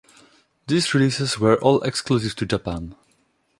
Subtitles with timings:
[0.65, 2.95] These releases were all exclusive to Japan.